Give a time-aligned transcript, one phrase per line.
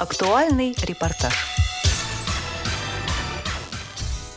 [0.00, 1.34] Актуальный репортаж.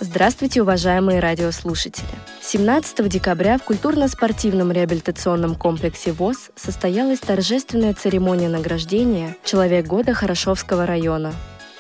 [0.01, 2.05] Здравствуйте, уважаемые радиослушатели!
[2.41, 11.33] 17 декабря в культурно-спортивном реабилитационном комплексе ВОЗ состоялась торжественная церемония награждения «Человек года Хорошовского района».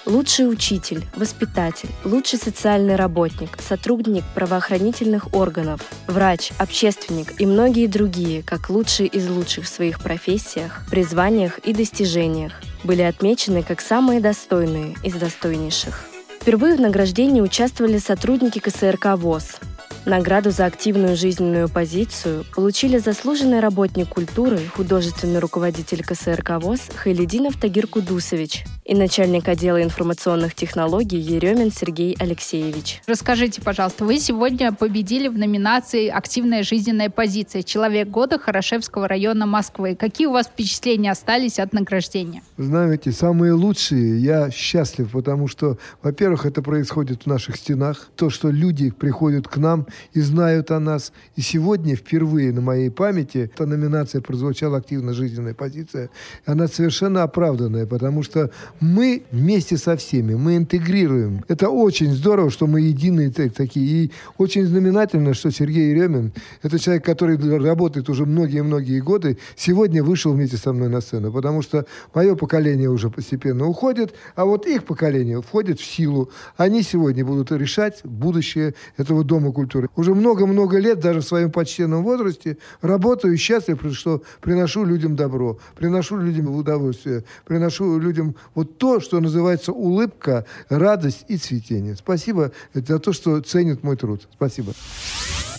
[0.05, 8.69] Лучший учитель, воспитатель, лучший социальный работник, сотрудник правоохранительных органов, врач, общественник и многие другие, как
[8.69, 12.53] лучшие из лучших в своих профессиях, призваниях и достижениях,
[12.83, 16.05] были отмечены как самые достойные из достойнейших.
[16.41, 19.59] Впервые в награждении участвовали сотрудники КСРК ВОЗ,
[20.05, 27.87] Награду за активную жизненную позицию получили заслуженный работник культуры, художественный руководитель КСРК ВОЗ Хайлединов Тагир
[27.87, 33.01] Кудусович и начальник отдела информационных технологий Еремин Сергей Алексеевич.
[33.07, 37.63] Расскажите, пожалуйста, вы сегодня победили в номинации «Активная жизненная позиция.
[37.63, 39.95] Человек года Хорошевского района Москвы».
[39.95, 42.43] Какие у вас впечатления остались от награждения?
[42.57, 44.19] Знаете, самые лучшие.
[44.21, 48.09] Я счастлив, потому что, во-первых, это происходит в наших стенах.
[48.15, 51.13] То, что люди приходят к нам и знают о нас.
[51.35, 56.09] И сегодня впервые на моей памяти эта номинация прозвучала «Активная жизненная позиция».
[56.45, 61.43] Она совершенно оправданная, потому что мы вместе со всеми, мы интегрируем.
[61.47, 63.85] Это очень здорово, что мы единые такие.
[63.85, 70.33] И очень знаменательно, что Сергей Еремин, это человек, который работает уже многие-многие годы, сегодня вышел
[70.33, 74.83] вместе со мной на сцену, потому что мое поколение уже постепенно уходит, а вот их
[74.83, 76.29] поколение входит в силу.
[76.57, 82.03] Они сегодня будут решать будущее этого Дома культуры уже много-много лет, даже в своем почтенном
[82.03, 89.19] возрасте, работаю счастлив, что приношу людям добро, приношу людям удовольствие, приношу людям вот то, что
[89.19, 91.95] называется улыбка, радость и цветение.
[91.95, 94.27] Спасибо за то, что ценят мой труд.
[94.33, 94.73] Спасибо.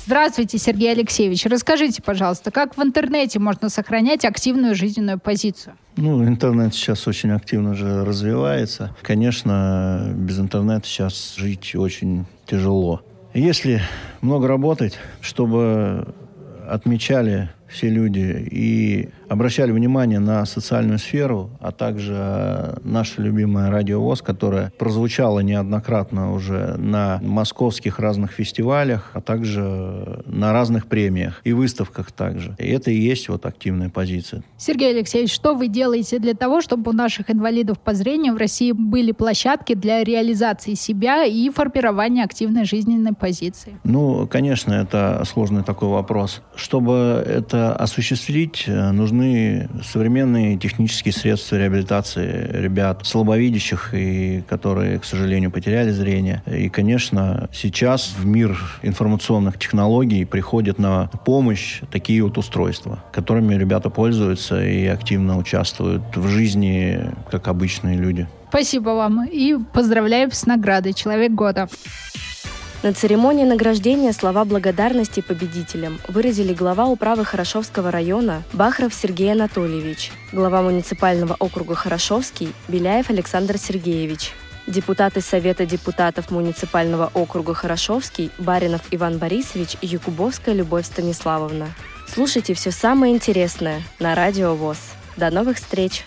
[0.07, 1.47] Здравствуйте, Сергей Алексеевич.
[1.47, 5.77] Расскажите, пожалуйста, как в интернете можно сохранять активную жизненную позицию?
[5.97, 8.95] Ну, интернет сейчас очень активно же развивается.
[9.01, 13.03] Конечно, без интернета сейчас жить очень тяжело.
[13.33, 13.81] Если
[14.21, 16.15] много работать, чтобы
[16.69, 24.73] отмечали все люди и обращали внимание на социальную сферу, а также наша любимая радиовоз, которая
[24.79, 32.55] прозвучала неоднократно уже на московских разных фестивалях, а также на разных премиях и выставках также.
[32.59, 34.43] И это и есть вот активная позиция.
[34.57, 38.73] Сергей Алексеевич, что вы делаете для того, чтобы у наших инвалидов по зрению в России
[38.73, 43.79] были площадки для реализации себя и формирования активной жизненной позиции?
[43.85, 46.43] Ну, конечно, это сложный такой вопрос.
[46.55, 55.51] Чтобы это осуществить, нужно нужны современные технические средства реабилитации ребят, слабовидящих и которые, к сожалению,
[55.51, 56.43] потеряли зрение.
[56.47, 63.91] И, конечно, сейчас в мир информационных технологий приходят на помощь такие вот устройства, которыми ребята
[63.91, 68.27] пользуются и активно участвуют в жизни, как обычные люди.
[68.49, 71.69] Спасибо вам и поздравляю с наградой «Человек года».
[72.85, 80.61] На церемонии награждения слова благодарности победителям выразили глава управы Хорошовского района Бахров Сергей Анатольевич, глава
[80.61, 84.33] муниципального округа Хорошовский Беляев Александр Сергеевич,
[84.67, 91.69] депутаты Совета депутатов муниципального округа Хорошовский Баринов Иван Борисович и Якубовская Любовь Станиславовна.
[92.07, 94.77] Слушайте все самое интересное на Радио ВОЗ.
[95.17, 96.05] До новых встреч!